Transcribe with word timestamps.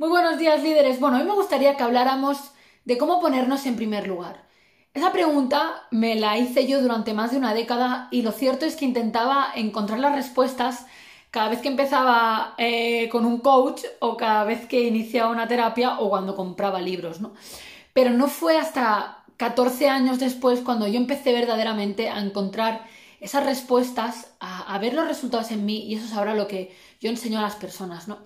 Muy 0.00 0.08
buenos 0.08 0.38
días 0.38 0.62
líderes. 0.62 0.98
Bueno, 0.98 1.18
hoy 1.18 1.24
me 1.24 1.34
gustaría 1.34 1.76
que 1.76 1.82
habláramos 1.82 2.38
de 2.86 2.96
cómo 2.96 3.20
ponernos 3.20 3.66
en 3.66 3.76
primer 3.76 4.08
lugar. 4.08 4.48
Esa 4.94 5.12
pregunta 5.12 5.86
me 5.90 6.14
la 6.14 6.38
hice 6.38 6.66
yo 6.66 6.80
durante 6.80 7.12
más 7.12 7.32
de 7.32 7.36
una 7.36 7.52
década 7.52 8.08
y 8.10 8.22
lo 8.22 8.32
cierto 8.32 8.64
es 8.64 8.76
que 8.76 8.86
intentaba 8.86 9.52
encontrar 9.54 9.98
las 9.98 10.14
respuestas 10.14 10.86
cada 11.30 11.50
vez 11.50 11.60
que 11.60 11.68
empezaba 11.68 12.54
eh, 12.56 13.10
con 13.10 13.26
un 13.26 13.40
coach 13.40 13.82
o 13.98 14.16
cada 14.16 14.44
vez 14.44 14.64
que 14.64 14.84
iniciaba 14.84 15.30
una 15.30 15.48
terapia 15.48 16.00
o 16.00 16.08
cuando 16.08 16.34
compraba 16.34 16.80
libros, 16.80 17.20
¿no? 17.20 17.34
Pero 17.92 18.08
no 18.08 18.28
fue 18.28 18.56
hasta 18.56 19.24
14 19.36 19.90
años 19.90 20.18
después 20.18 20.60
cuando 20.60 20.86
yo 20.88 20.96
empecé 20.96 21.34
verdaderamente 21.34 22.08
a 22.08 22.20
encontrar 22.20 22.86
esas 23.20 23.44
respuestas, 23.44 24.32
a, 24.40 24.74
a 24.74 24.78
ver 24.78 24.94
los 24.94 25.06
resultados 25.06 25.50
en 25.50 25.66
mí 25.66 25.84
y 25.84 25.96
eso 25.96 26.06
es 26.06 26.14
ahora 26.14 26.34
lo 26.34 26.48
que 26.48 26.74
yo 27.02 27.10
enseño 27.10 27.38
a 27.38 27.42
las 27.42 27.56
personas, 27.56 28.08
¿no? 28.08 28.16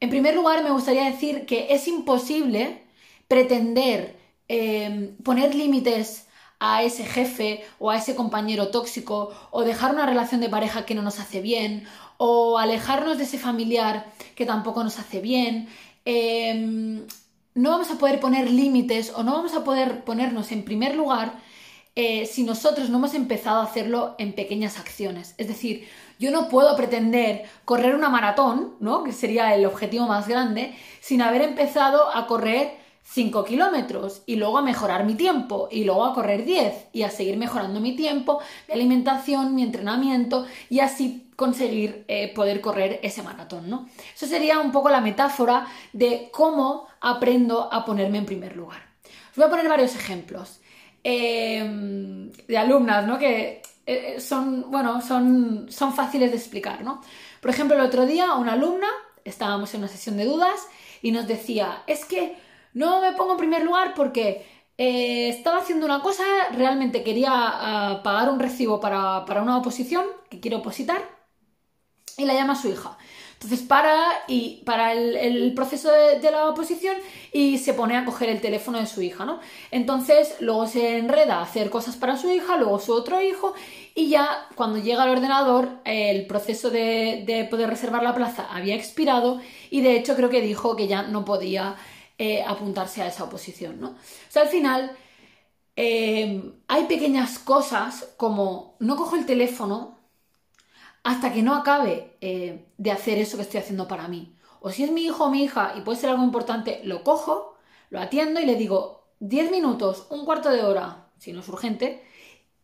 En 0.00 0.08
primer 0.08 0.34
lugar, 0.34 0.64
me 0.64 0.70
gustaría 0.70 1.04
decir 1.04 1.44
que 1.44 1.74
es 1.74 1.86
imposible 1.86 2.82
pretender 3.28 4.18
em, 4.48 5.14
poner 5.18 5.54
límites 5.54 6.26
a 6.58 6.82
ese 6.82 7.04
jefe 7.04 7.64
o 7.78 7.90
a 7.90 7.96
ese 7.96 8.14
compañero 8.16 8.68
tóxico 8.68 9.30
o 9.50 9.62
dejar 9.62 9.92
una 9.92 10.06
relación 10.06 10.40
de 10.40 10.48
pareja 10.48 10.86
que 10.86 10.94
no 10.94 11.02
nos 11.02 11.20
hace 11.20 11.40
bien 11.40 11.86
o 12.16 12.58
alejarnos 12.58 13.18
de 13.18 13.24
ese 13.24 13.38
familiar 13.38 14.06
que 14.34 14.46
tampoco 14.46 14.82
nos 14.82 14.98
hace 14.98 15.20
bien. 15.20 15.68
Em, 16.04 17.06
no 17.54 17.70
vamos 17.70 17.90
a 17.90 17.98
poder 17.98 18.20
poner 18.20 18.50
límites 18.50 19.12
o 19.14 19.22
no 19.22 19.32
vamos 19.32 19.54
a 19.54 19.64
poder 19.64 20.04
ponernos 20.04 20.50
en 20.52 20.64
primer 20.64 20.94
lugar 20.96 21.34
eh, 22.02 22.24
si 22.24 22.44
nosotros 22.44 22.88
no 22.88 22.96
hemos 22.96 23.12
empezado 23.12 23.60
a 23.60 23.64
hacerlo 23.64 24.14
en 24.16 24.32
pequeñas 24.32 24.78
acciones. 24.78 25.34
Es 25.36 25.48
decir, 25.48 25.86
yo 26.18 26.30
no 26.30 26.48
puedo 26.48 26.74
pretender 26.74 27.44
correr 27.66 27.94
una 27.94 28.08
maratón, 28.08 28.74
¿no? 28.80 29.04
que 29.04 29.12
sería 29.12 29.54
el 29.54 29.66
objetivo 29.66 30.06
más 30.06 30.26
grande, 30.26 30.74
sin 31.02 31.20
haber 31.20 31.42
empezado 31.42 32.08
a 32.16 32.26
correr 32.26 32.78
5 33.02 33.44
kilómetros 33.44 34.22
y 34.24 34.36
luego 34.36 34.56
a 34.56 34.62
mejorar 34.62 35.04
mi 35.04 35.14
tiempo 35.14 35.68
y 35.70 35.84
luego 35.84 36.06
a 36.06 36.14
correr 36.14 36.46
10 36.46 36.86
y 36.94 37.02
a 37.02 37.10
seguir 37.10 37.36
mejorando 37.36 37.80
mi 37.80 37.94
tiempo, 37.94 38.40
mi 38.66 38.72
alimentación, 38.72 39.54
mi 39.54 39.62
entrenamiento 39.62 40.46
y 40.70 40.80
así 40.80 41.28
conseguir 41.36 42.06
eh, 42.08 42.32
poder 42.34 42.62
correr 42.62 43.00
ese 43.02 43.22
maratón, 43.22 43.68
¿no? 43.68 43.90
Eso 44.16 44.24
sería 44.24 44.58
un 44.58 44.72
poco 44.72 44.88
la 44.88 45.02
metáfora 45.02 45.66
de 45.92 46.30
cómo 46.32 46.86
aprendo 47.02 47.70
a 47.70 47.84
ponerme 47.84 48.16
en 48.16 48.24
primer 48.24 48.56
lugar. 48.56 48.80
Os 49.32 49.36
voy 49.36 49.44
a 49.44 49.50
poner 49.50 49.68
varios 49.68 49.94
ejemplos. 49.94 50.60
Em, 51.02 52.30
de 52.46 52.58
alumnas, 52.58 53.06
¿no? 53.06 53.18
Que 53.18 53.62
eh, 53.86 54.20
son, 54.20 54.70
bueno, 54.70 55.00
son, 55.00 55.66
son 55.70 55.94
fáciles 55.94 56.30
de 56.30 56.36
explicar, 56.36 56.82
¿no? 56.82 57.00
Por 57.40 57.50
ejemplo, 57.50 57.76
el 57.76 57.82
otro 57.82 58.04
día 58.04 58.34
una 58.34 58.52
alumna, 58.52 58.88
estábamos 59.24 59.72
en 59.72 59.80
una 59.80 59.88
sesión 59.88 60.18
de 60.18 60.26
dudas 60.26 60.68
y 61.00 61.12
nos 61.12 61.26
decía, 61.26 61.82
es 61.86 62.04
que 62.04 62.36
no 62.74 63.00
me 63.00 63.12
pongo 63.12 63.32
en 63.32 63.38
primer 63.38 63.64
lugar 63.64 63.94
porque 63.94 64.46
eh, 64.76 65.30
estaba 65.30 65.58
haciendo 65.58 65.86
una 65.86 66.02
cosa, 66.02 66.22
realmente 66.52 67.02
quería 67.02 67.30
ah, 67.32 68.02
pagar 68.02 68.30
un 68.30 68.38
recibo 68.38 68.78
para, 68.78 69.24
para 69.24 69.42
una 69.42 69.56
oposición 69.56 70.04
que 70.28 70.40
quiero 70.40 70.58
opositar 70.58 71.02
y 72.18 72.26
la 72.26 72.34
llama 72.34 72.54
su 72.56 72.68
hija. 72.68 72.98
Entonces 73.42 73.66
para, 73.66 73.96
y, 74.28 74.60
para 74.66 74.92
el, 74.92 75.54
proceso 75.54 75.90
de, 75.90 76.30
la 76.30 76.50
oposición 76.50 76.94
y 77.32 77.56
se 77.56 77.72
pone 77.72 77.96
a 77.96 78.04
coger 78.04 78.28
el 78.28 78.42
teléfono 78.42 78.78
de 78.78 78.84
su 78.84 79.00
hija, 79.00 79.24
¿no? 79.24 79.40
Entonces 79.70 80.36
luego 80.40 80.66
se 80.66 80.98
enreda 80.98 81.38
a 81.38 81.42
hacer 81.44 81.70
cosas 81.70 81.96
para 81.96 82.18
su 82.18 82.30
hija, 82.30 82.58
luego 82.58 82.78
su 82.78 82.92
otro 82.92 83.22
hijo 83.22 83.54
y 83.94 84.10
ya 84.10 84.46
cuando 84.56 84.76
llega 84.76 85.04
al 85.04 85.08
ordenador 85.08 85.70
el 85.86 86.26
proceso 86.26 86.68
de, 86.68 87.46
poder 87.50 87.70
reservar 87.70 88.02
la 88.02 88.14
plaza 88.14 88.46
había 88.52 88.74
expirado 88.74 89.40
y 89.70 89.80
de 89.80 89.96
hecho 89.96 90.16
creo 90.16 90.28
que 90.28 90.42
dijo 90.42 90.76
que 90.76 90.86
ya 90.86 91.04
no 91.04 91.24
podía 91.24 91.76
eh, 92.18 92.44
apuntarse 92.46 93.00
a 93.00 93.06
esa 93.06 93.24
oposición, 93.24 93.80
¿no? 93.80 93.88
O 93.88 93.96
sea, 94.28 94.42
al 94.42 94.48
final... 94.48 94.92
Eh, 95.76 96.42
hay 96.68 96.84
pequeñas 96.84 97.38
cosas 97.38 98.12
como 98.18 98.76
no 98.80 98.96
cojo 98.96 99.16
el 99.16 99.24
teléfono 99.24 99.99
hasta 101.02 101.32
que 101.32 101.42
no 101.42 101.54
acabe 101.54 102.16
eh, 102.20 102.66
de 102.76 102.90
hacer 102.90 103.18
eso 103.18 103.36
que 103.36 103.42
estoy 103.42 103.60
haciendo 103.60 103.88
para 103.88 104.08
mí. 104.08 104.34
O 104.60 104.70
si 104.70 104.84
es 104.84 104.90
mi 104.90 105.02
hijo 105.02 105.24
o 105.24 105.30
mi 105.30 105.42
hija 105.42 105.72
y 105.76 105.80
puede 105.80 105.98
ser 105.98 106.10
algo 106.10 106.24
importante, 106.24 106.80
lo 106.84 107.02
cojo, 107.02 107.56
lo 107.88 108.00
atiendo 108.00 108.40
y 108.40 108.46
le 108.46 108.56
digo 108.56 109.04
10 109.20 109.50
minutos, 109.50 110.06
un 110.10 110.24
cuarto 110.24 110.50
de 110.50 110.62
hora, 110.62 111.08
si 111.18 111.32
no 111.32 111.40
es 111.40 111.48
urgente, 111.48 112.04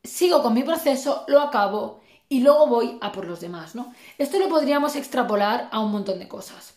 sigo 0.05 0.43
con 0.43 0.55
mi 0.55 0.63
proceso, 0.63 1.25
lo 1.29 1.41
acabo 1.41 2.01
y 2.29 2.41
luego 2.41 2.67
voy 2.67 2.99
a 3.01 3.13
por 3.13 3.27
los 3.27 3.41
demás, 3.41 3.75
¿no? 3.75 3.95
Esto 4.19 4.39
lo 4.39 4.49
podríamos 4.49 4.97
extrapolar 4.97 5.69
a 5.73 5.81
un 5.81 5.93
montón 5.93 6.19
de 6.19 6.29
cosas. 6.29 6.75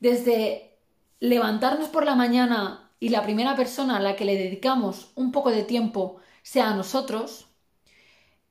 Desde 0.00 0.76
levantarnos 1.20 1.88
por 1.88 2.04
la 2.04 2.14
mañana 2.14 2.90
y 3.00 3.08
la 3.10 3.22
primera 3.22 3.56
persona 3.56 3.96
a 3.96 4.00
la 4.00 4.16
que 4.16 4.24
le 4.24 4.36
dedicamos 4.36 5.10
un 5.14 5.32
poco 5.32 5.50
de 5.50 5.64
tiempo 5.64 6.16
sea 6.42 6.70
a 6.70 6.74
nosotros, 6.74 7.45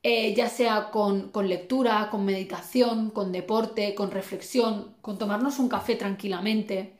eh, 0.07 0.35
ya 0.35 0.49
sea 0.49 0.91
con, 0.91 1.31
lectura, 1.47 2.09
con 2.11 2.25
meditación, 2.25 3.09
con 3.09 3.31
deporte, 3.31 3.95
con 3.95 4.11
reflexión, 4.11 4.93
con 5.01 5.17
tomarnos 5.17 5.57
un 5.57 5.67
café 5.67 5.95
tranquilamente. 5.95 6.99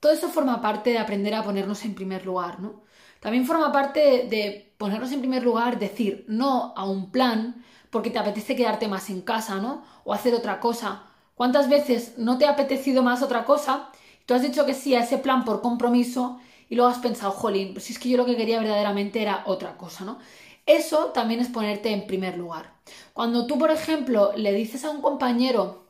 Todo 0.00 0.10
eso 0.10 0.28
forma 0.28 0.60
parte 0.60 0.90
de 0.90 0.98
aprender 0.98 1.32
a 1.36 1.44
ponernos 1.44 1.84
en 1.84 1.94
primer 1.94 2.26
lugar, 2.26 2.58
¿no? 2.58 2.82
También 3.20 3.46
forma 3.46 3.70
parte 3.70 4.26
de, 4.28 4.74
ponernos 4.78 5.12
en 5.12 5.20
primer 5.20 5.44
lugar, 5.44 5.78
decir 5.78 6.24
no 6.26 6.74
a 6.76 6.84
un 6.84 7.12
plan 7.12 7.64
porque 7.90 8.10
te 8.10 8.18
apetece 8.18 8.56
quedarte 8.56 8.88
más 8.88 9.10
en 9.10 9.22
casa, 9.22 9.60
¿no? 9.60 9.84
O 10.02 10.12
hacer 10.12 10.34
otra 10.34 10.58
cosa. 10.58 11.04
¿Cuántas 11.36 11.68
veces 11.68 12.14
no 12.18 12.36
te 12.36 12.46
ha 12.46 12.50
apetecido 12.50 13.04
más 13.04 13.22
otra 13.22 13.44
cosa? 13.44 13.90
Tú 14.26 14.34
has 14.34 14.42
dicho 14.42 14.66
que 14.66 14.74
sí 14.74 14.96
a 14.96 15.04
ese 15.04 15.18
plan 15.18 15.44
por 15.44 15.62
compromiso 15.62 16.40
y 16.68 16.74
luego 16.74 16.90
has 16.90 16.98
pensado, 16.98 17.30
jolín, 17.30 17.74
pues 17.74 17.84
si 17.84 17.92
es 17.92 18.00
que 18.00 18.08
yo 18.08 18.16
lo 18.16 18.26
que 18.26 18.36
quería 18.36 18.58
verdaderamente 18.58 19.22
era 19.22 19.44
otra 19.46 19.76
cosa, 19.76 20.04
¿no? 20.04 20.18
Eso 20.66 21.06
también 21.06 21.40
es 21.40 21.48
ponerte 21.48 21.90
en 21.90 22.06
primer 22.06 22.38
lugar. 22.38 22.74
Cuando 23.12 23.46
tú, 23.46 23.58
por 23.58 23.70
ejemplo, 23.70 24.32
le 24.36 24.52
dices 24.52 24.84
a 24.84 24.90
un 24.90 25.02
compañero 25.02 25.86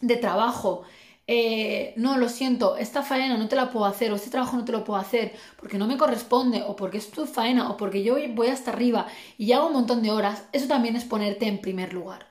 de 0.00 0.16
trabajo, 0.16 0.82
eh, 1.26 1.94
no, 1.96 2.18
lo 2.18 2.28
siento, 2.28 2.76
esta 2.76 3.02
faena 3.02 3.38
no 3.38 3.48
te 3.48 3.56
la 3.56 3.70
puedo 3.70 3.86
hacer 3.86 4.12
o 4.12 4.16
este 4.16 4.30
trabajo 4.30 4.56
no 4.56 4.64
te 4.64 4.72
lo 4.72 4.84
puedo 4.84 4.98
hacer 4.98 5.32
porque 5.56 5.78
no 5.78 5.86
me 5.86 5.96
corresponde 5.96 6.62
o 6.66 6.74
porque 6.76 6.98
es 6.98 7.10
tu 7.10 7.26
faena 7.26 7.70
o 7.70 7.76
porque 7.76 8.02
yo 8.02 8.16
voy 8.34 8.48
hasta 8.48 8.72
arriba 8.72 9.06
y 9.38 9.52
hago 9.52 9.68
un 9.68 9.72
montón 9.74 10.02
de 10.02 10.10
horas, 10.10 10.44
eso 10.52 10.66
también 10.66 10.96
es 10.96 11.04
ponerte 11.04 11.46
en 11.46 11.60
primer 11.60 11.92
lugar. 11.94 12.26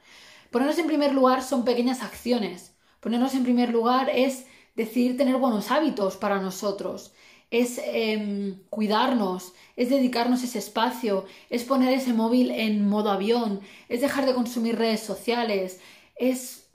Ponernos 0.52 0.78
en 0.78 0.88
primer 0.88 1.14
lugar 1.14 1.42
son 1.44 1.64
pequeñas 1.64 2.04
acciones. 2.04 2.76
Ponernos 3.00 3.34
en 3.34 3.44
primer 3.44 3.70
lugar 3.70 4.10
es 4.14 4.46
decidir 4.76 5.18
tener 5.18 5.38
buenos 5.38 5.72
hábitos 5.72 6.18
para 6.18 6.42
nosotros 6.42 7.14
es 7.52 7.80
em, 7.84 8.64
cuidarnos, 8.70 9.54
es 9.76 9.90
dedicarnos 9.90 10.44
ese 10.44 10.60
espacio, 10.60 11.26
es 11.50 11.64
poner 11.66 11.94
ese 11.94 12.14
móvil 12.14 12.50
en 12.52 12.88
modo 12.88 13.12
avión, 13.12 13.62
es 13.90 14.02
dejar 14.02 14.26
de 14.26 14.34
consumir 14.34 14.78
redes 14.78 15.02
sociales, 15.02 15.80
es 16.16 16.70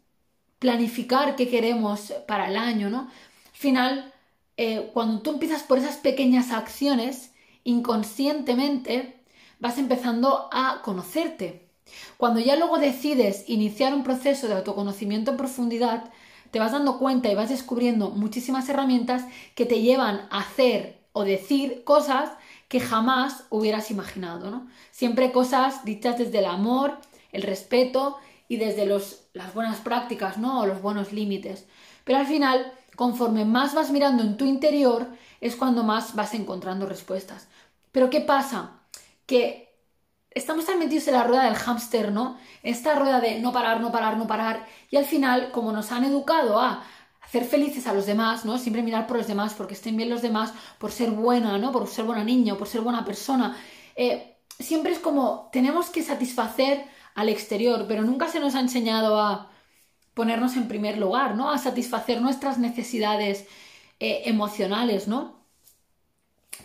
planificar 0.58 1.36
qué 1.36 1.48
queremos 1.48 2.12
para 2.28 2.48
el 2.48 2.56
año, 2.56 2.90
¿no? 2.90 3.00
Al 3.00 3.52
final, 3.52 4.14
eh, 4.56 4.90
cuando 4.92 5.22
tú 5.22 5.30
empiezas 5.32 5.62
por 5.62 5.78
esas 5.78 5.96
pequeñas 5.96 6.52
acciones, 6.52 7.32
inconscientemente 7.64 9.16
vas 9.58 9.78
empezando 9.78 10.48
a 10.52 10.82
conocerte. 10.82 11.68
Cuando 12.16 12.40
ya 12.40 12.56
luego 12.56 12.78
decides 12.78 13.44
iniciar 13.48 13.94
un 13.94 14.04
proceso 14.04 14.48
de 14.48 14.54
autoconocimiento 14.54 15.30
en 15.30 15.36
profundidad, 15.36 16.12
te 16.50 16.58
vas 16.58 16.72
dando 16.72 16.98
cuenta 16.98 17.30
y 17.30 17.34
vas 17.34 17.48
descubriendo 17.48 18.10
muchísimas 18.10 18.68
herramientas 18.68 19.24
que 19.54 19.66
te 19.66 19.80
llevan 19.80 20.26
a 20.30 20.40
hacer 20.40 21.00
o 21.12 21.24
decir 21.24 21.84
cosas 21.84 22.30
que 22.68 22.80
jamás 22.80 23.44
hubieras 23.50 23.90
imaginado, 23.90 24.50
¿no? 24.50 24.66
Siempre 24.90 25.32
cosas 25.32 25.84
dichas 25.84 26.18
desde 26.18 26.40
el 26.40 26.46
amor, 26.46 26.98
el 27.32 27.42
respeto 27.42 28.16
y 28.48 28.56
desde 28.56 28.86
las 28.86 29.54
buenas 29.54 29.78
prácticas, 29.78 30.38
¿no? 30.38 30.60
O 30.60 30.66
los 30.66 30.82
buenos 30.82 31.12
límites. 31.12 31.66
Pero 32.04 32.18
al 32.18 32.26
final, 32.26 32.72
conforme 32.96 33.44
más 33.44 33.74
vas 33.74 33.90
mirando 33.90 34.22
en 34.22 34.36
tu 34.36 34.44
interior, 34.44 35.08
es 35.40 35.56
cuando 35.56 35.82
más 35.82 36.14
vas 36.14 36.34
encontrando 36.34 36.86
respuestas. 36.86 37.48
Pero 37.92 38.10
¿qué 38.10 38.20
pasa? 38.20 38.80
Que 39.26 39.65
estamos 40.36 40.66
tan 40.66 40.78
metidos 40.78 41.08
en 41.08 41.14
la 41.14 41.24
rueda 41.24 41.44
del 41.44 41.54
hámster, 41.54 42.12
¿no? 42.12 42.36
Esta 42.62 42.94
rueda 42.94 43.20
de 43.20 43.40
no 43.40 43.52
parar, 43.52 43.80
no 43.80 43.90
parar, 43.90 44.18
no 44.18 44.26
parar. 44.26 44.66
Y 44.90 44.96
al 44.96 45.06
final, 45.06 45.50
como 45.50 45.72
nos 45.72 45.90
han 45.92 46.04
educado 46.04 46.60
a 46.60 46.84
hacer 47.22 47.44
felices 47.44 47.86
a 47.86 47.94
los 47.94 48.04
demás, 48.04 48.44
¿no? 48.44 48.58
Siempre 48.58 48.82
mirar 48.82 49.06
por 49.06 49.16
los 49.16 49.26
demás, 49.26 49.54
porque 49.54 49.72
estén 49.72 49.96
bien 49.96 50.10
los 50.10 50.20
demás, 50.20 50.52
por 50.78 50.92
ser 50.92 51.10
buena, 51.10 51.56
¿no? 51.56 51.72
Por 51.72 51.88
ser 51.88 52.04
buena 52.04 52.22
niña, 52.22 52.54
por 52.56 52.68
ser 52.68 52.82
buena 52.82 53.02
persona. 53.02 53.56
Eh, 53.96 54.36
siempre 54.58 54.92
es 54.92 54.98
como 54.98 55.48
tenemos 55.52 55.88
que 55.88 56.02
satisfacer 56.02 56.84
al 57.14 57.30
exterior, 57.30 57.86
pero 57.88 58.02
nunca 58.02 58.28
se 58.28 58.38
nos 58.38 58.54
ha 58.54 58.60
enseñado 58.60 59.18
a 59.18 59.50
ponernos 60.12 60.56
en 60.56 60.68
primer 60.68 60.98
lugar, 60.98 61.34
¿no? 61.34 61.50
A 61.50 61.56
satisfacer 61.56 62.20
nuestras 62.20 62.58
necesidades 62.58 63.46
eh, 64.00 64.22
emocionales, 64.26 65.08
¿no? 65.08 65.36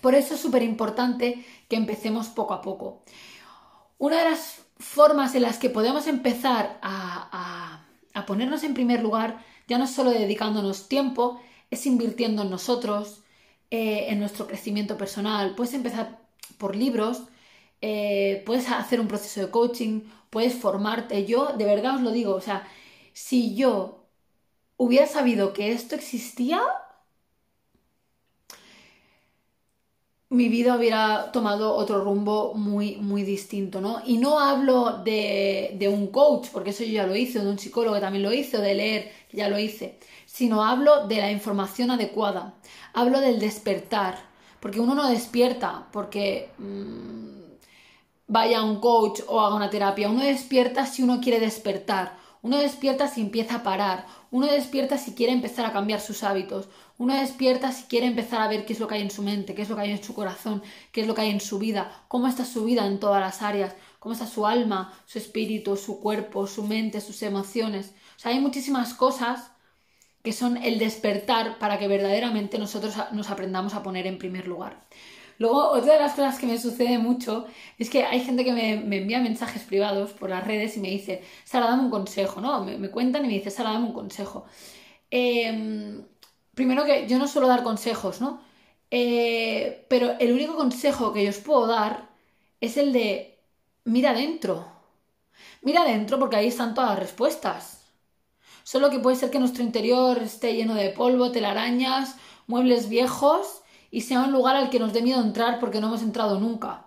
Por 0.02 0.16
eso 0.16 0.34
es 0.36 0.42
súper 0.42 0.64
importante 0.64 1.46
que 1.70 1.78
empecemos 1.78 2.28
poco 2.28 2.54
a 2.54 2.62
poco. 2.62 3.04
Una 4.02 4.18
de 4.18 4.32
las 4.32 4.64
formas 4.80 5.36
en 5.36 5.44
las 5.44 5.60
que 5.60 5.70
podemos 5.70 6.08
empezar 6.08 6.80
a, 6.82 7.86
ponernos 8.26 8.64
en 8.64 8.74
primer 8.74 9.04
lugar, 9.04 9.46
ya 9.68 9.78
no 9.78 9.86
solo 9.86 10.10
dedicándonos 10.10 10.90
tiempo, 10.90 11.40
es 11.70 11.86
invirtiendo 11.86 12.42
en 12.42 12.50
nosotros, 12.50 13.22
eh, 13.70 14.08
en 14.10 14.20
nuestro 14.20 14.48
crecimiento 14.48 14.98
personal. 14.98 15.54
Puedes 15.54 15.76
empezar 15.76 16.20
por 16.58 16.76
libros, 16.76 17.26
eh, 17.82 18.42
puedes 18.48 18.72
hacer 18.72 19.00
un 19.00 19.08
proceso 19.08 19.40
de 19.40 19.52
coaching, 19.52 20.02
puedes 20.32 20.56
formarte. 20.56 21.28
Yo, 21.28 21.54
de 21.56 21.66
verdad 21.66 21.98
os 21.98 22.02
lo 22.02 22.10
digo, 22.10 22.34
o 22.34 22.42
sea, 22.42 22.68
si 23.14 23.54
yo 23.54 24.08
hubiera 24.78 25.06
sabido 25.06 25.54
que 25.54 25.74
esto 25.74 25.94
existía, 25.94 26.60
mi 30.32 30.48
vida 30.48 30.78
hubiera 30.78 31.30
tomado 31.34 31.76
otro 31.76 32.02
rumbo 32.02 32.54
muy, 32.54 32.96
muy 32.96 33.24
distinto, 33.24 33.82
¿no? 33.82 34.02
Y 34.06 34.18
no 34.18 34.40
hablo 34.40 35.02
de, 35.04 35.76
de, 35.78 35.90
un 35.90 36.08
coach, 36.08 36.48
porque 36.54 36.70
eso 36.70 36.86
yo 36.86 36.94
ya 36.94 37.06
lo 37.06 37.18
hice, 37.18 37.40
de 37.40 37.50
un 37.50 37.60
psicólogo 37.60 37.96
que 37.96 38.02
también 38.02 38.24
lo 38.24 38.32
hice, 38.32 38.60
de 38.60 38.74
leer, 38.74 39.12
ya 39.34 39.50
lo 39.50 39.60
hice, 39.60 40.00
sino 40.26 40.64
hablo 40.64 41.06
de 41.08 41.18
la 41.18 41.30
información 41.32 41.92
adecuada, 41.92 42.54
hablo 42.94 43.20
del 43.20 43.42
despertar, 43.42 44.20
porque 44.62 44.80
uno 44.80 44.96
no 44.96 45.10
despierta 45.10 45.88
porque 45.92 46.52
mmm, 46.58 47.42
vaya 48.28 48.60
a 48.60 48.64
un 48.64 48.80
coach 48.80 49.20
o 49.28 49.42
haga 49.42 49.56
una 49.56 49.70
terapia, 49.70 50.10
uno 50.10 50.24
despierta 50.24 50.86
si 50.86 51.04
uno 51.04 51.20
quiere 51.20 51.42
despertar, 51.42 52.18
uno 52.42 52.58
despierta 52.58 53.08
si 53.08 53.22
empieza 53.22 53.56
a 53.56 53.64
parar, 53.64 54.06
uno 54.32 54.48
despierta 54.48 54.98
si 54.98 55.14
quiere 55.14 55.34
empezar 55.34 55.66
a 55.66 55.74
cambiar 55.74 56.02
sus 56.02 56.24
hábitos, 56.24 56.70
uno 56.98 57.16
despierta 57.16 57.72
si 57.72 57.84
quiere 57.84 58.08
empezar 58.08 58.42
a 58.42 58.48
ver 58.48 58.66
qué 58.66 58.74
es 58.74 58.80
lo 58.80 58.88
que 58.88 58.96
hay 58.96 59.02
en 59.02 59.12
su 59.12 59.22
mente, 59.22 59.54
qué 59.54 59.62
es 59.62 59.70
lo 59.70 59.76
que 59.76 59.82
hay 59.84 59.92
en 59.92 60.04
su 60.04 60.14
corazón, 60.14 60.64
qué 60.92 61.02
es 61.02 61.08
lo 61.08 61.16
que 61.16 61.22
hay 61.22 61.30
en 61.30 61.42
su 61.42 61.60
vida, 61.60 62.04
cómo 62.08 62.28
está 62.28 62.46
su 62.46 62.66
vida 62.66 62.86
en 62.88 63.00
todas 63.00 63.22
las 63.22 63.42
áreas, 63.42 63.76
cómo 64.00 64.14
está 64.14 64.28
su 64.28 64.48
alma, 64.48 64.94
su 65.06 65.18
espíritu, 65.18 65.78
su 65.78 66.00
cuerpo, 66.00 66.48
su 66.48 66.64
mente, 66.64 67.02
sus 67.02 67.22
emociones. 67.24 67.94
O 68.18 68.20
sea, 68.20 68.32
hay 68.32 68.40
muchísimas 68.40 68.94
cosas 68.94 69.52
que 70.24 70.34
son 70.34 70.58
el 70.58 70.80
despertar 70.80 71.58
para 71.60 71.80
que 71.80 71.88
verdaderamente 71.88 72.60
nosotros 72.60 72.96
nos 73.12 73.30
aprendamos 73.30 73.74
a 73.74 73.84
poner 73.84 74.08
en 74.08 74.18
primer 74.18 74.48
lugar. 74.48 74.86
Luego, 75.42 75.70
otra 75.72 75.94
de 75.94 76.00
las 76.00 76.14
cosas 76.14 76.38
que 76.38 76.46
me 76.46 76.60
sucede 76.60 77.00
mucho 77.00 77.48
es 77.80 77.90
que 77.90 78.04
hay 78.04 78.20
gente 78.20 78.46
que 78.46 78.54
me, 78.54 78.74
envía 78.74 79.20
mensajes 79.20 79.64
privados 79.64 80.12
por 80.12 80.30
las 80.30 80.46
redes 80.46 80.78
y 80.78 80.80
me 80.80 80.90
dice, 80.90 81.24
Sara, 81.46 81.66
dame 81.66 81.82
un 81.86 81.90
consejo, 81.90 82.42
¿no? 82.42 82.64
Me, 82.64 82.92
cuentan 82.92 83.26
y 83.26 83.28
me 83.28 83.34
dice, 83.34 83.50
Sara, 83.50 83.72
dame 83.72 83.88
un 83.88 83.94
consejo. 83.94 84.46
Em, 85.10 86.06
primero 86.54 86.86
que 86.86 87.08
yo 87.08 87.18
no 87.18 87.28
suelo 87.28 87.48
dar 87.48 87.64
consejos, 87.64 88.22
¿no? 88.22 88.40
Eh, 88.92 89.88
pero 89.90 90.16
el 90.20 90.32
único 90.34 90.56
consejo 90.56 91.12
que 91.12 91.24
yo 91.24 91.32
os 91.32 91.40
puedo 91.40 91.66
dar 91.66 92.10
es 92.62 92.78
el 92.78 92.94
de 92.94 93.40
mira 93.86 94.12
adentro. 94.12 94.68
Mira 95.64 95.82
adentro 95.82 96.20
porque 96.20 96.36
ahí 96.36 96.48
están 96.50 96.76
todas 96.76 96.92
las 96.92 97.00
respuestas. 97.00 97.84
Solo 98.64 98.92
que 98.92 99.00
puede 99.00 99.16
ser 99.16 99.32
que 99.32 99.40
nuestro 99.40 99.64
interior 99.64 100.20
esté 100.20 100.54
lleno 100.56 100.76
de 100.76 100.90
polvo, 100.90 101.32
telarañas, 101.32 102.16
muebles 102.48 102.90
viejos 102.90 103.62
y 103.92 104.02
sea 104.02 104.24
un 104.24 104.32
lugar 104.32 104.56
al 104.56 104.70
que 104.70 104.80
nos 104.80 104.94
dé 104.94 105.02
miedo 105.02 105.22
entrar 105.22 105.60
porque 105.60 105.82
no 105.82 105.88
hemos 105.88 106.02
entrado 106.02 106.40
nunca. 106.40 106.86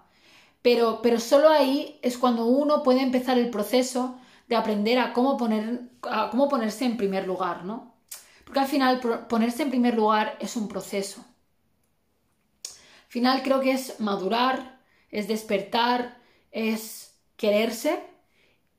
Pero, 0.63 1.01
pero 1.03 1.21
solo 1.21 1.51
ahí 1.51 1.99
es 2.03 2.17
cuando 2.17 2.47
uno 2.47 2.83
puede 2.83 3.03
empezar 3.03 3.39
el 3.39 3.51
proceso 3.51 4.19
de 4.49 4.57
aprender 4.57 4.99
a 4.99 5.13
cómo, 5.13 5.37
poner, 5.37 5.91
a 6.03 6.31
cómo 6.31 6.49
ponerse 6.49 6.87
en 6.87 6.97
primer 6.97 7.27
lugar, 7.27 7.65
¿no? 7.65 7.95
Porque 8.45 8.61
al 8.61 8.67
final 8.67 9.01
ponerse 9.29 9.63
en 9.63 9.71
primer 9.71 9.95
lugar 9.95 10.37
es 10.41 10.57
un 10.57 10.69
proceso. 10.69 11.25
Al 12.65 13.11
final 13.11 13.43
creo 13.43 13.61
que 13.61 13.73
es 13.73 14.01
madurar, 14.01 14.81
es 15.11 15.29
despertar, 15.29 16.19
es 16.51 17.15
quererse 17.37 18.03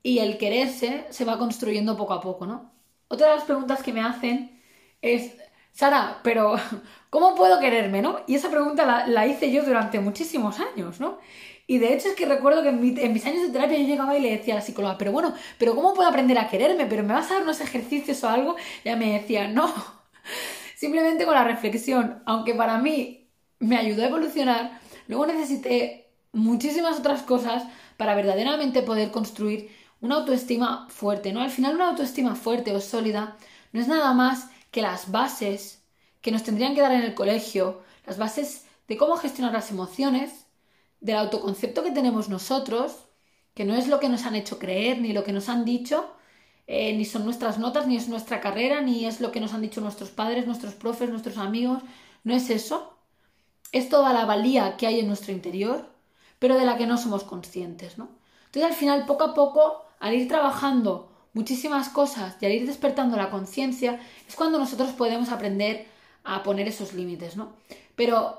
y 0.02 0.18
el 0.18 0.38
quererse 0.38 1.06
se 1.10 1.24
va 1.24 1.38
construyendo 1.38 1.96
poco 1.96 2.14
a 2.14 2.20
poco, 2.20 2.46
¿no? 2.46 2.72
Otra 3.08 3.28
de 3.28 3.36
las 3.36 3.44
preguntas 3.44 3.82
que 3.82 3.92
me 3.92 4.02
hacen 4.02 4.60
es, 5.02 5.36
Sara, 5.76 6.20
pero 6.22 6.56
¿cómo 7.10 7.34
puedo 7.34 7.60
quererme, 7.60 8.00
no? 8.00 8.20
Y 8.26 8.34
esa 8.34 8.50
pregunta 8.50 9.04
la, 9.06 9.26
hice 9.26 9.52
yo 9.52 9.62
durante 9.62 10.00
muchísimos 10.00 10.58
años, 10.58 11.00
¿no? 11.00 11.18
Y 11.66 11.78
de 11.78 11.92
hecho 11.92 12.08
es 12.08 12.14
que 12.14 12.24
recuerdo 12.24 12.62
que 12.62 12.70
en, 12.70 12.80
mis 12.80 13.26
años 13.26 13.42
de 13.42 13.50
terapia 13.50 13.76
yo 13.76 13.86
llegaba 13.86 14.16
y 14.16 14.22
le 14.22 14.30
decía 14.30 14.54
a 14.54 14.58
la 14.58 14.62
psicóloga, 14.62 14.96
pero 14.96 15.12
bueno, 15.12 15.34
pero 15.58 15.74
¿cómo 15.74 15.92
puedo 15.92 16.08
aprender 16.08 16.38
a 16.38 16.48
quererme? 16.48 16.86
¿Pero 16.86 17.02
me 17.02 17.12
vas 17.12 17.30
a 17.30 17.34
dar 17.34 17.42
unos 17.42 17.60
ejercicios 17.60 18.24
o 18.24 18.28
algo? 18.30 18.56
Y 18.84 18.88
ella 18.88 18.96
me 18.96 19.12
decía, 19.12 19.48
no, 19.48 19.70
simplemente 20.76 21.26
con 21.26 21.34
la 21.34 21.44
reflexión, 21.44 22.22
aunque 22.24 22.54
para 22.54 22.78
mí 22.78 23.28
me 23.58 23.76
ayudó 23.76 24.02
a 24.02 24.06
evolucionar, 24.06 24.80
luego 25.08 25.26
necesité 25.26 26.08
muchísimas 26.32 26.98
otras 26.98 27.20
cosas 27.22 27.64
para 27.98 28.14
verdaderamente 28.14 28.80
poder 28.80 29.10
construir 29.10 29.70
una 30.00 30.14
autoestima 30.16 30.86
fuerte, 30.88 31.34
¿no? 31.34 31.42
Al 31.42 31.50
final 31.50 31.74
una 31.74 31.90
autoestima 31.90 32.34
fuerte 32.34 32.72
o 32.72 32.80
sólida 32.80 33.36
no 33.72 33.80
es 33.82 33.88
nada 33.88 34.14
más 34.14 34.48
que 34.76 34.82
las 34.82 35.10
bases 35.10 35.82
que 36.20 36.30
nos 36.30 36.42
tendrían 36.42 36.74
que 36.74 36.82
dar 36.82 36.92
en 36.92 37.00
el 37.00 37.14
colegio, 37.14 37.80
las 38.06 38.18
bases 38.18 38.66
de 38.88 38.98
cómo 38.98 39.16
gestionar 39.16 39.54
las 39.54 39.70
emociones, 39.70 40.44
del 41.00 41.16
autoconcepto 41.16 41.82
que 41.82 41.92
tenemos 41.92 42.28
nosotros, 42.28 42.94
que 43.54 43.64
no 43.64 43.74
es 43.74 43.88
lo 43.88 44.00
que 44.00 44.10
nos 44.10 44.26
han 44.26 44.34
hecho 44.34 44.58
creer, 44.58 45.00
ni 45.00 45.14
lo 45.14 45.24
que 45.24 45.32
nos 45.32 45.48
han 45.48 45.64
dicho, 45.64 46.12
eh, 46.66 46.94
ni 46.94 47.06
son 47.06 47.24
nuestras 47.24 47.56
notas, 47.56 47.86
ni 47.86 47.96
es 47.96 48.08
nuestra 48.08 48.42
carrera, 48.42 48.82
ni 48.82 49.06
es 49.06 49.22
lo 49.22 49.32
que 49.32 49.40
nos 49.40 49.54
han 49.54 49.62
dicho 49.62 49.80
nuestros 49.80 50.10
padres, 50.10 50.46
nuestros 50.46 50.74
profes, 50.74 51.08
nuestros 51.08 51.38
amigos, 51.38 51.82
no 52.22 52.34
es 52.34 52.50
eso. 52.50 52.98
Es 53.72 53.88
toda 53.88 54.12
la 54.12 54.26
valía 54.26 54.76
que 54.76 54.86
hay 54.86 55.00
en 55.00 55.06
nuestro 55.06 55.32
interior, 55.32 55.88
pero 56.38 56.58
de 56.58 56.66
la 56.66 56.76
que 56.76 56.86
no 56.86 56.98
somos 56.98 57.24
conscientes, 57.24 57.96
¿no? 57.96 58.10
Entonces 58.44 58.70
al 58.72 58.76
final, 58.76 59.06
poco 59.06 59.24
a 59.24 59.32
poco, 59.32 59.86
al 60.00 60.12
ir 60.12 60.28
trabajando 60.28 61.15
muchísimas 61.36 61.90
cosas 61.90 62.34
y 62.40 62.46
al 62.46 62.52
ir 62.52 62.66
despertando 62.66 63.14
la 63.18 63.28
conciencia, 63.28 64.00
es 64.26 64.34
cuando 64.34 64.58
nosotros 64.58 64.92
podemos 64.92 65.28
aprender 65.28 65.86
a 66.24 66.42
poner 66.42 66.66
esos 66.66 66.94
límites, 66.94 67.36
¿no? 67.36 67.52
Pero 67.94 68.38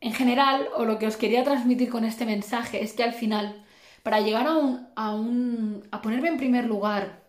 en 0.00 0.14
general, 0.14 0.68
o 0.76 0.86
lo 0.86 0.98
que 0.98 1.06
os 1.06 1.18
quería 1.18 1.44
transmitir 1.44 1.90
con 1.90 2.06
este 2.06 2.24
mensaje 2.24 2.82
es 2.82 2.94
que 2.94 3.04
al 3.04 3.12
final, 3.12 3.62
para 4.02 4.20
llegar 4.20 4.46
a 4.46 4.56
un, 4.56 4.88
a 4.96 5.14
un, 5.14 5.86
a 5.90 6.00
ponerme 6.00 6.28
en 6.28 6.38
primer 6.38 6.64
lugar, 6.64 7.22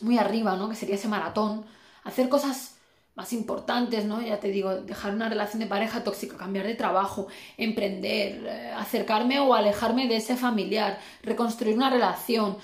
muy 0.00 0.18
arriba, 0.18 0.54
¿no? 0.54 0.68
Que 0.68 0.76
sería 0.76 0.94
ese 0.94 1.08
maratón, 1.08 1.66
hacer 2.04 2.28
cosas 2.28 2.76
más 3.16 3.32
importantes, 3.32 4.04
¿no? 4.04 4.22
Ya 4.22 4.38
te 4.38 4.50
digo, 4.50 4.76
dejar 4.76 5.14
una 5.14 5.28
relación 5.28 5.58
de 5.58 5.66
pareja 5.66 6.04
tóxica, 6.04 6.36
cambiar 6.36 6.66
de 6.66 6.76
trabajo, 6.76 7.26
emprender, 7.56 8.46
eh, 8.46 8.72
acercarme 8.76 9.40
o 9.40 9.52
alejarme 9.52 10.06
de 10.06 10.16
ese 10.16 10.36
familiar, 10.36 11.00
reconstruir 11.22 11.74
una 11.76 11.90
relación, 11.90 12.58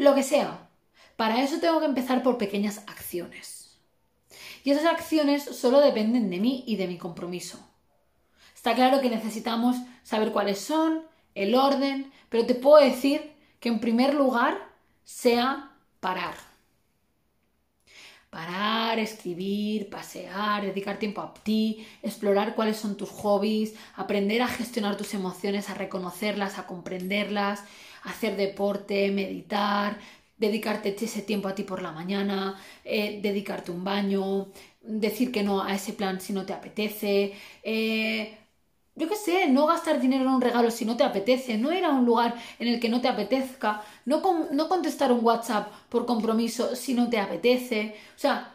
lo 0.00 0.14
que 0.14 0.22
sea. 0.22 0.70
Para 1.16 1.42
eso 1.42 1.60
tengo 1.60 1.78
que 1.78 1.86
empezar 1.86 2.22
por 2.22 2.38
pequeñas 2.38 2.78
acciones. 2.86 3.78
Y 4.64 4.70
esas 4.70 4.86
acciones 4.86 5.44
solo 5.44 5.80
dependen 5.80 6.30
de 6.30 6.38
mí 6.38 6.64
y 6.66 6.76
de 6.76 6.88
mi 6.88 6.96
compromiso. 6.96 7.58
Está 8.54 8.74
claro 8.74 9.02
que 9.02 9.10
necesitamos 9.10 9.76
saber 10.02 10.32
cuáles 10.32 10.58
son, 10.58 11.02
el 11.34 11.54
orden, 11.54 12.10
pero 12.30 12.46
te 12.46 12.54
puedo 12.54 12.82
decir 12.82 13.32
que 13.60 13.68
en 13.68 13.80
primer 13.80 14.14
lugar 14.14 14.58
sea 15.04 15.72
parar 16.00 16.49
parar, 18.30 18.98
escribir, 18.98 19.90
pasear, 19.90 20.64
dedicar 20.64 20.98
tiempo 20.98 21.20
a 21.20 21.34
ti, 21.34 21.86
explorar 22.02 22.54
cuáles 22.54 22.76
son 22.76 22.96
tus 22.96 23.10
hobbies, 23.10 23.74
aprender 23.96 24.42
a 24.42 24.48
gestionar 24.48 24.96
tus 24.96 25.14
emociones, 25.14 25.68
a 25.68 25.74
reconocerlas, 25.74 26.58
a 26.58 26.66
comprenderlas, 26.66 27.64
hacer 28.04 28.36
deporte, 28.36 29.10
meditar, 29.10 29.98
dedicarte 30.38 30.96
ese 30.98 31.22
tiempo 31.22 31.48
a 31.48 31.54
ti 31.54 31.64
por 31.64 31.82
la 31.82 31.92
mañana, 31.92 32.58
eh, 32.84 33.20
dedicarte 33.22 33.72
un 33.72 33.84
baño, 33.84 34.48
decir 34.82 35.32
que 35.32 35.42
no 35.42 35.62
a 35.62 35.74
ese 35.74 35.92
plan 35.92 36.20
si 36.20 36.32
no 36.32 36.46
te 36.46 36.52
apetece, 36.54 37.34
eh, 37.62 38.38
yo 39.00 39.08
qué 39.08 39.16
sé, 39.16 39.48
no 39.48 39.66
gastar 39.66 39.98
dinero 39.98 40.24
en 40.24 40.28
un 40.28 40.42
regalo 40.42 40.70
si 40.70 40.84
no 40.84 40.94
te 40.94 41.04
apetece, 41.04 41.56
no 41.56 41.72
ir 41.72 41.84
a 41.86 41.90
un 41.90 42.04
lugar 42.04 42.34
en 42.58 42.68
el 42.68 42.78
que 42.78 42.90
no 42.90 43.00
te 43.00 43.08
apetezca, 43.08 43.82
no, 44.04 44.20
no 44.52 44.68
contestar 44.68 45.10
un 45.10 45.24
WhatsApp 45.24 45.72
por 45.88 46.04
compromiso 46.04 46.76
si 46.76 46.92
no 46.92 47.08
te 47.08 47.18
apetece. 47.18 47.96
O 48.14 48.18
sea, 48.18 48.54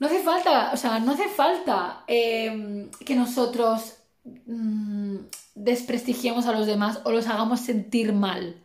no 0.00 0.08
hace 0.08 0.22
falta, 0.24 0.72
o 0.72 0.76
sea, 0.76 0.98
no 0.98 1.12
hace 1.12 1.28
falta 1.28 2.02
em, 2.08 2.90
que 3.06 3.14
nosotros 3.14 3.98
mm, 4.24 5.16
desprestigiemos 5.54 6.46
a 6.46 6.52
los 6.52 6.66
demás 6.66 7.00
o 7.04 7.12
los 7.12 7.28
hagamos 7.28 7.60
sentir 7.60 8.12
mal 8.12 8.56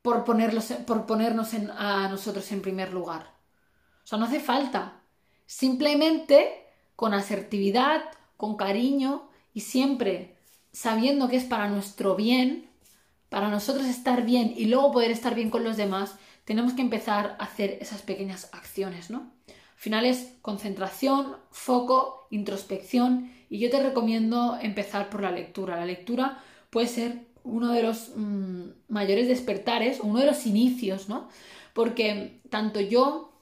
por, 0.00 0.24
ponerlos, 0.24 0.72
por 0.86 1.04
ponernos 1.04 1.50
a 1.76 2.08
nosotros 2.08 2.50
en 2.52 2.62
primer 2.62 2.94
lugar. 2.94 3.34
O 4.04 4.06
sea, 4.06 4.18
no 4.18 4.24
hace 4.24 4.40
falta. 4.40 5.02
Simplemente 5.44 6.66
con 6.96 7.12
asertividad, 7.12 8.02
con 8.38 8.56
cariño, 8.56 9.29
y 9.54 9.60
siempre 9.60 10.36
sabiendo 10.72 11.28
que 11.28 11.36
es 11.36 11.44
para 11.44 11.68
nuestro 11.68 12.16
bien, 12.16 12.70
para 13.28 13.48
nosotros 13.48 13.86
estar 13.86 14.24
bien 14.24 14.52
y 14.56 14.66
luego 14.66 14.92
poder 14.92 15.10
estar 15.10 15.34
bien 15.34 15.50
con 15.50 15.64
los 15.64 15.76
demás, 15.76 16.16
tenemos 16.44 16.72
que 16.72 16.82
empezar 16.82 17.36
a 17.38 17.44
hacer 17.44 17.78
esas 17.80 18.02
pequeñas 18.02 18.48
acciones, 18.52 19.10
¿no? 19.10 19.32
Al 19.48 19.82
final 19.82 20.04
es 20.04 20.34
concentración, 20.42 21.36
foco, 21.50 22.26
introspección 22.30 23.32
y 23.48 23.58
yo 23.58 23.70
te 23.70 23.82
recomiendo 23.82 24.58
empezar 24.60 25.08
por 25.10 25.22
la 25.22 25.30
lectura. 25.30 25.76
La 25.76 25.86
lectura 25.86 26.42
puede 26.70 26.86
ser 26.86 27.26
uno 27.44 27.72
de 27.72 27.82
los 27.82 28.12
mm, 28.14 28.62
mayores 28.88 29.28
despertares, 29.28 30.00
uno 30.02 30.18
de 30.20 30.26
los 30.26 30.44
inicios, 30.46 31.08
¿no? 31.08 31.28
Porque 31.72 32.40
tanto 32.50 32.80
yo 32.80 33.32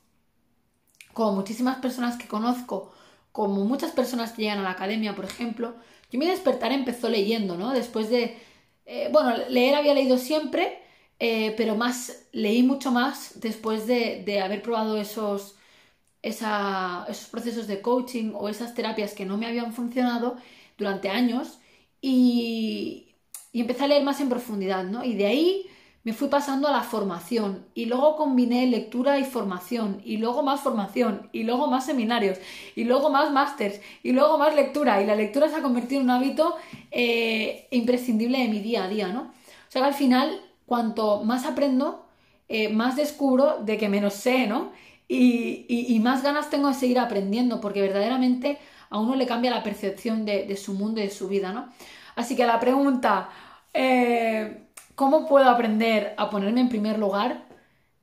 como 1.12 1.32
muchísimas 1.32 1.78
personas 1.78 2.16
que 2.16 2.28
conozco, 2.28 2.92
como 3.32 3.64
muchas 3.64 3.90
personas 3.90 4.32
que 4.32 4.42
llegan 4.42 4.58
a 4.58 4.62
la 4.62 4.70
academia, 4.70 5.16
por 5.16 5.24
ejemplo, 5.24 5.74
yo 6.10 6.18
mi 6.18 6.26
despertar 6.26 6.72
empezó 6.72 7.08
leyendo, 7.08 7.56
¿no? 7.56 7.72
Después 7.72 8.10
de, 8.10 8.36
eh, 8.86 9.08
bueno, 9.12 9.36
leer 9.48 9.74
había 9.74 9.94
leído 9.94 10.18
siempre, 10.18 10.80
eh, 11.18 11.54
pero 11.56 11.76
más, 11.76 12.26
leí 12.32 12.62
mucho 12.62 12.90
más 12.92 13.40
después 13.40 13.86
de, 13.86 14.40
haber 14.42 14.62
probado 14.62 14.96
esos, 14.98 15.56
esos 16.22 17.28
procesos 17.30 17.66
de 17.66 17.80
coaching 17.82 18.32
o 18.34 18.48
esas 18.48 18.74
terapias 18.74 19.14
que 19.14 19.24
no 19.26 19.36
me 19.38 19.46
habían 19.46 19.72
funcionado 19.72 20.36
durante 20.78 21.08
años 21.10 21.58
y, 22.00 23.14
y 23.52 23.60
empecé 23.60 23.84
a 23.84 23.88
leer 23.88 24.04
más 24.04 24.20
en 24.20 24.28
profundidad, 24.28 24.84
¿no? 24.84 25.04
Y 25.04 25.14
de 25.14 25.26
ahí 25.26 25.66
me 26.08 26.14
fui 26.14 26.28
pasando 26.28 26.68
a 26.68 26.72
la 26.72 26.80
formación 26.80 27.66
y 27.74 27.84
luego 27.84 28.16
combiné 28.16 28.66
lectura 28.66 29.18
y 29.18 29.24
formación 29.24 30.00
y 30.06 30.16
luego 30.16 30.42
más 30.42 30.62
formación 30.62 31.28
y 31.32 31.42
luego 31.42 31.66
más 31.66 31.84
seminarios 31.84 32.38
y 32.74 32.84
luego 32.84 33.10
más 33.10 33.30
másters 33.30 33.78
y 34.02 34.12
luego 34.12 34.38
más 34.38 34.54
lectura 34.54 35.02
y 35.02 35.06
la 35.06 35.14
lectura 35.14 35.50
se 35.50 35.56
ha 35.56 35.60
convertido 35.60 36.00
en 36.00 36.06
un 36.06 36.10
hábito 36.12 36.56
eh, 36.90 37.68
imprescindible 37.72 38.38
de 38.38 38.48
mi 38.48 38.60
día 38.60 38.84
a 38.84 38.88
día, 38.88 39.08
¿no? 39.08 39.20
O 39.20 39.70
sea 39.70 39.82
que 39.82 39.88
al 39.88 39.92
final, 39.92 40.40
cuanto 40.64 41.24
más 41.24 41.44
aprendo, 41.44 42.06
eh, 42.48 42.70
más 42.70 42.96
descubro 42.96 43.58
de 43.62 43.76
que 43.76 43.90
menos 43.90 44.14
sé, 44.14 44.46
¿no? 44.46 44.72
Y, 45.08 46.00
más 46.02 46.22
ganas 46.22 46.48
tengo 46.48 46.68
de 46.68 46.74
seguir 46.74 47.00
aprendiendo 47.00 47.60
porque 47.60 47.82
verdaderamente 47.82 48.56
a 48.88 48.98
uno 48.98 49.14
le 49.14 49.26
cambia 49.26 49.50
la 49.50 49.62
percepción 49.62 50.24
de, 50.24 50.56
su 50.56 50.72
mundo 50.72 51.00
y 51.00 51.04
de 51.04 51.10
su 51.10 51.28
vida, 51.28 51.52
¿no? 51.52 51.68
Así 52.16 52.34
que 52.34 52.46
la 52.46 52.58
pregunta... 52.58 53.28
Eh, 53.74 54.64
¿Cómo 54.98 55.28
puedo 55.28 55.48
aprender 55.48 56.12
a 56.16 56.28
ponerme 56.28 56.60
en 56.60 56.68
primer 56.68 56.98
lugar? 56.98 57.44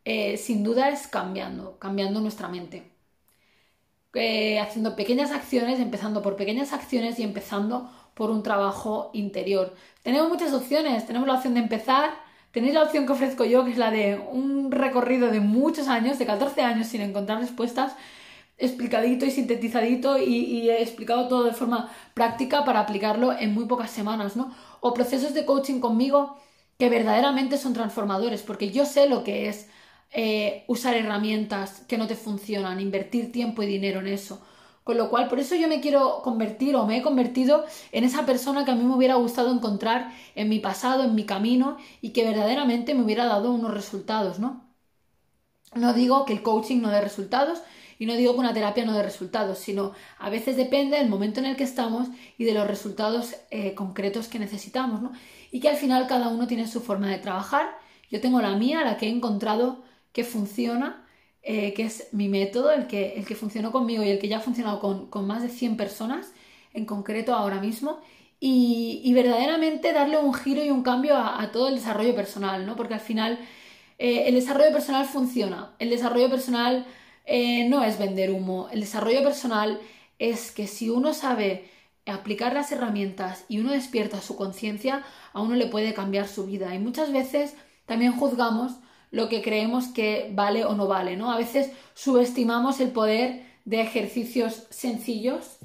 Eh, 0.05 0.37
sin 0.37 0.63
duda 0.63 0.87
es 0.87 1.07
cambiando, 1.07 1.77
cambiando 1.77 2.21
nuestra 2.21 2.47
mente. 2.47 2.89
Eh, 4.13 4.61
haciendo 4.61 4.95
pequeñas 4.95 5.31
acciones, 5.31 5.81
empezando 5.81 6.21
por 6.21 6.37
pequeñas 6.37 6.71
acciones 6.71 7.19
y 7.19 7.23
empezando 7.23 7.91
por 8.13 8.31
un 8.31 8.43
trabajo 8.43 9.09
interior. 9.11 9.75
Tenemos 10.03 10.29
muchas 10.29 10.53
opciones, 10.53 11.05
tenemos 11.05 11.27
la 11.27 11.33
opción 11.33 11.55
de 11.55 11.59
empezar, 11.59 12.11
tenéis 12.51 12.73
la 12.73 12.83
opción 12.83 13.05
que 13.05 13.11
ofrezco 13.11 13.43
yo, 13.43 13.65
que 13.65 13.71
es 13.71 13.77
la 13.77 13.91
de 13.91 14.17
un 14.31 14.71
recorrido 14.71 15.29
de 15.29 15.41
muchos 15.41 15.89
años, 15.89 16.17
de 16.17 16.25
14 16.25 16.61
años 16.61 16.87
sin 16.87 17.01
encontrar 17.01 17.39
respuestas, 17.39 17.93
explicadito 18.57 19.25
y 19.25 19.31
sintetizadito 19.31 20.17
y, 20.17 20.23
y, 20.23 20.69
he 20.69 20.81
explicado 20.81 21.27
todo 21.27 21.43
de 21.43 21.51
forma 21.51 21.91
práctica 22.13 22.63
para 22.63 22.79
aplicarlo 22.79 23.37
en 23.37 23.53
muy 23.53 23.65
pocas 23.65 23.91
semanas, 23.91 24.37
¿no? 24.37 24.55
O 24.79 24.93
procesos 24.93 25.33
de 25.33 25.45
coaching 25.45 25.81
conmigo 25.81 26.37
que 26.77 26.89
verdaderamente 26.89 27.57
son 27.57 27.73
transformadores, 27.73 28.41
porque 28.43 28.71
yo 28.71 28.85
sé 28.85 29.07
lo 29.09 29.23
que 29.23 29.47
es 29.49 29.69
eh, 30.11 30.63
usar 30.67 30.95
herramientas 30.95 31.81
que 31.87 31.97
no 31.97 32.07
te 32.07 32.15
funcionan, 32.15 32.79
invertir 32.79 33.31
tiempo 33.31 33.63
y 33.63 33.67
dinero 33.67 33.99
en 34.01 34.07
eso. 34.07 34.41
Con 34.83 34.97
lo 34.97 35.09
cual, 35.09 35.27
por 35.29 35.39
eso 35.39 35.55
yo 35.55 35.67
me 35.67 35.81
quiero 35.81 36.21
convertir 36.23 36.75
o 36.75 36.85
me 36.85 36.97
he 36.97 37.01
convertido 37.01 37.65
en 37.91 38.03
esa 38.03 38.25
persona 38.25 38.65
que 38.65 38.71
a 38.71 38.75
mí 38.75 38.83
me 38.83 38.95
hubiera 38.95 39.15
gustado 39.15 39.51
encontrar 39.51 40.11
en 40.35 40.47
mi 40.49 40.59
pasado, 40.59 41.03
en 41.03 41.15
mi 41.15 41.25
camino 41.25 41.77
y 42.01 42.11
que 42.11 42.23
verdaderamente 42.23 42.93
me 42.93 43.03
hubiera 43.03 43.25
dado 43.25 43.51
unos 43.51 43.73
resultados, 43.73 44.39
¿no? 44.39 44.63
No 45.75 45.93
digo 45.93 46.25
que 46.25 46.33
el 46.33 46.41
coaching 46.41 46.81
no 46.81 46.89
dé 46.89 47.01
resultados 47.01 47.61
y 47.99 48.05
no 48.05 48.15
digo 48.15 48.33
que 48.33 48.39
una 48.39 48.53
terapia 48.53 48.85
no 48.85 48.93
dé 48.93 49.03
resultados, 49.03 49.59
sino 49.59 49.93
a 50.19 50.29
veces 50.29 50.57
depende 50.57 50.97
del 50.97 51.09
momento 51.09 51.39
en 51.39 51.45
el 51.45 51.55
que 51.55 51.63
estamos 51.63 52.07
y 52.37 52.43
de 52.43 52.53
los 52.53 52.67
resultados 52.67 53.35
eh, 53.51 53.73
concretos 53.73 54.27
que 54.27 54.39
necesitamos, 54.39 55.01
¿no? 55.01 55.11
y 55.55 55.61
que 55.61 55.69
al 55.69 55.77
final 55.77 56.05
cada 56.07 56.27
uno 56.27 56.47
tiene 56.47 56.67
su 56.67 56.81
forma 56.81 57.09
de 57.09 57.17
trabajar. 57.17 57.77
Yo 58.11 58.19
tengo 58.19 58.41
la 58.41 58.57
mía, 58.57 58.83
la 58.83 58.97
que 58.97 59.07
he 59.07 59.09
encontrado 59.09 59.85
que 60.11 60.25
funciona, 60.25 61.07
eh, 61.43 61.73
que 61.73 61.83
es 61.83 62.09
mi 62.11 62.27
método, 62.27 62.71
el 62.71 62.87
que, 62.87 63.13
el 63.13 63.25
que 63.25 63.35
funcionó 63.35 63.71
conmigo 63.71 64.03
y 64.03 64.09
el 64.09 64.19
que 64.19 64.27
ya 64.27 64.39
ha 64.39 64.41
funcionado 64.41 64.81
con, 64.81 65.25
más 65.25 65.43
de 65.43 65.47
100 65.47 65.77
personas 65.77 66.33
en 66.73 66.85
concreto 66.85 67.33
ahora 67.33 67.61
mismo. 67.61 68.01
Y, 68.41 69.13
verdaderamente 69.13 69.93
darle 69.93 70.17
un 70.17 70.33
giro 70.33 70.61
y 70.61 70.71
un 70.71 70.83
cambio 70.83 71.15
a, 71.15 71.49
todo 71.53 71.69
el 71.69 71.75
desarrollo 71.75 72.13
personal, 72.13 72.65
¿no? 72.65 72.75
Porque 72.75 72.95
al 72.95 72.99
final 72.99 73.39
eh, 73.97 74.25
el 74.27 74.35
desarrollo 74.35 74.73
personal 74.73 75.05
funciona. 75.05 75.73
El 75.79 75.89
desarrollo 75.89 76.29
personal 76.29 76.85
eh, 77.25 77.67
no 77.69 77.83
es 77.83 77.97
vender 77.97 78.31
humo. 78.31 78.69
El 78.71 78.81
desarrollo 78.81 79.23
personal 79.23 79.79
es 80.19 80.51
que 80.51 80.67
si 80.67 80.89
uno 80.89 81.13
sabe 81.13 81.69
aplicar 82.05 82.53
las 82.53 82.71
herramientas 82.71 83.45
y 83.47 83.59
uno 83.59 83.71
despierta 83.71 84.21
su 84.21 84.35
conciencia, 84.35 85.03
a 85.33 85.41
uno 85.41 85.55
le 85.55 85.67
puede 85.67 85.93
cambiar 85.93 86.27
su 86.27 86.45
vida. 86.45 86.73
Y 86.75 86.79
muchas 86.79 87.11
veces 87.11 87.55
también 87.85 88.13
juzgamos 88.13 88.73
lo 89.11 89.29
que 89.29 89.41
creemos 89.41 89.87
que 89.87 90.29
vale 90.33 90.65
o 90.65 90.75
no 90.75 90.87
vale, 90.87 91.15
¿no? 91.15 91.31
A 91.31 91.37
veces 91.37 91.71
subestimamos 91.93 92.79
el 92.79 92.89
poder 92.89 93.45
de 93.63 93.81
ejercicios 93.81 94.67
sencillos, 94.69 95.57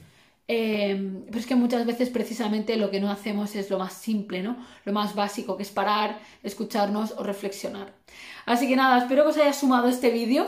eh, 0.48 1.22
pero 1.26 1.38
es 1.38 1.46
que 1.46 1.54
muchas 1.54 1.84
veces 1.86 2.10
precisamente 2.10 2.76
lo 2.76 2.90
que 2.90 3.00
no 3.00 3.10
hacemos 3.10 3.54
es 3.54 3.70
lo 3.70 3.78
más 3.78 3.92
simple, 3.92 4.42
¿no? 4.42 4.56
Lo 4.84 4.92
más 4.92 5.14
básico, 5.14 5.56
que 5.56 5.62
es 5.62 5.70
parar, 5.70 6.20
escucharnos 6.42 7.12
o 7.16 7.22
reflexionar. 7.22 7.92
Así 8.46 8.68
que 8.68 8.76
nada, 8.76 8.98
espero 8.98 9.24
que 9.24 9.30
os 9.30 9.36
haya 9.36 9.52
sumado 9.52 9.88
este 9.88 10.10
vídeo. 10.10 10.46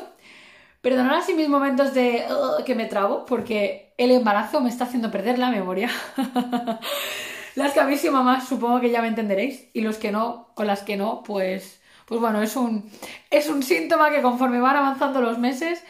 Perdonad 0.83 1.19
así 1.19 1.35
mis 1.35 1.49
momentos 1.49 1.95
de 1.95 2.25
que 2.67 2.75
me 2.75 2.87
trabo, 2.87 3.25
porque 3.25 3.95
el 3.99 4.11
embarazo 4.11 4.61
me 4.61 4.69
está 4.69 4.85
haciendo 4.85 5.13
perder 5.13 5.39
la 5.39 5.49
memoria. 5.51 5.89
las 7.55 7.73
que 7.73 7.79
habéis 7.81 8.11
mamás 8.11 8.49
supongo 8.49 8.81
que 8.81 8.91
ya 8.91 9.01
me 9.01 9.07
entenderéis, 9.07 9.69
y 9.75 9.83
los 9.83 9.97
que 9.97 10.11
no, 10.11 10.49
o 10.57 10.65
las 10.65 10.83
que 10.83 10.97
no, 10.97 11.23
pues, 11.23 11.81
pues 12.07 12.21
bueno, 12.21 12.43
es 12.43 12.57
un, 12.57 12.91
es 13.31 13.49
un 13.49 13.63
síntoma 13.63 14.11
que 14.11 14.23
conforme 14.23 14.61
van 14.61 14.75
avanzando 14.75 15.21
los 15.21 15.39
meses 15.39 15.85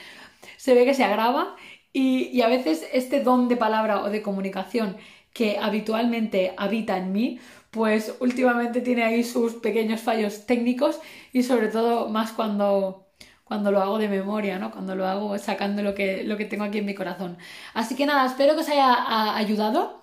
se 0.58 0.74
ve 0.74 0.84
que 0.84 0.94
se 0.94 1.04
agrava 1.04 1.56
y, 1.92 2.28
y 2.28 2.42
a 2.42 2.48
veces 2.48 2.86
este 2.92 3.20
don 3.20 3.48
de 3.48 3.56
palabra 3.56 4.02
o 4.02 4.10
de 4.10 4.20
comunicación 4.22 4.98
que 5.32 5.58
habitualmente 5.58 6.52
habita 6.58 6.98
en 6.98 7.12
mí, 7.12 7.40
pues 7.70 8.14
últimamente 8.20 8.82
tiene 8.82 9.04
ahí 9.04 9.24
sus 9.24 9.54
pequeños 9.54 10.02
fallos 10.02 10.44
técnicos 10.44 11.00
y 11.32 11.44
sobre 11.44 11.68
todo 11.68 12.10
más 12.10 12.32
cuando 12.32 13.06
cuando 13.44 13.70
lo 13.72 13.80
hago 13.82 13.98
de 13.98 14.08
memoria, 14.08 14.58
¿no? 14.58 14.70
Cuando 14.70 14.94
lo 14.94 15.06
hago 15.06 15.36
sacando 15.38 15.82
lo 15.82 15.94
que, 15.94 16.24
lo 16.24 16.36
que 16.36 16.44
tengo 16.46 16.64
aquí 16.64 16.78
en 16.78 16.86
mi 16.86 16.94
corazón. 16.94 17.38
Así 17.74 17.96
que 17.96 18.06
nada, 18.06 18.26
espero 18.26 18.54
que 18.54 18.60
os 18.60 18.68
haya 18.68 19.36
ayudado. 19.36 20.02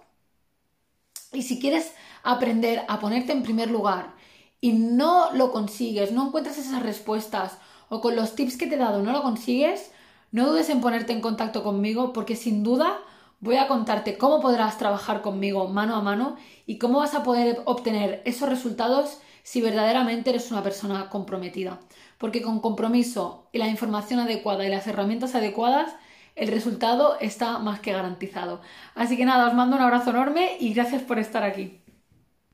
Y 1.33 1.43
si 1.43 1.59
quieres 1.59 1.93
aprender 2.23 2.83
a 2.87 2.99
ponerte 2.99 3.31
en 3.31 3.43
primer 3.43 3.69
lugar 3.69 4.13
y 4.61 4.73
no 4.73 5.31
lo 5.33 5.51
consigues, 5.51 6.11
no 6.11 6.27
encuentras 6.27 6.57
esas 6.57 6.81
respuestas 6.83 7.57
o 7.89 8.01
con 8.01 8.15
los 8.15 8.35
tips 8.35 8.57
que 8.57 8.67
te 8.67 8.75
he 8.75 8.77
dado 8.77 9.01
no 9.01 9.11
lo 9.11 9.21
consigues, 9.21 9.91
no 10.31 10.47
dudes 10.49 10.69
en 10.69 10.81
ponerte 10.81 11.13
en 11.13 11.21
contacto 11.21 11.63
conmigo 11.63 12.13
porque 12.13 12.35
sin 12.35 12.63
duda 12.63 12.99
voy 13.39 13.57
a 13.57 13.67
contarte 13.67 14.17
cómo 14.17 14.41
podrás 14.41 14.77
trabajar 14.77 15.21
conmigo 15.21 15.67
mano 15.67 15.95
a 15.95 16.01
mano 16.01 16.35
y 16.65 16.77
cómo 16.77 16.99
vas 16.99 17.15
a 17.15 17.23
poder 17.23 17.61
obtener 17.65 18.21
esos 18.25 18.49
resultados 18.49 19.19
si 19.43 19.61
verdaderamente 19.61 20.29
eres 20.29 20.51
una 20.51 20.61
persona 20.63 21.09
comprometida 21.09 21.79
porque 22.19 22.43
con 22.43 22.59
compromiso 22.59 23.47
y 23.51 23.57
la 23.57 23.67
información 23.67 24.19
adecuada 24.19 24.65
y 24.65 24.69
las 24.69 24.85
herramientas 24.85 25.33
adecuadas, 25.33 25.95
el 26.35 26.49
resultado 26.49 27.17
está 27.19 27.57
más 27.57 27.79
que 27.79 27.93
garantizado. 27.93 28.61
Así 28.93 29.17
que 29.17 29.25
nada, 29.25 29.47
os 29.47 29.55
mando 29.55 29.77
un 29.77 29.81
abrazo 29.81 30.11
enorme 30.11 30.57
y 30.59 30.73
gracias 30.73 31.01
por 31.01 31.17
estar 31.17 31.43
aquí. 31.43 31.79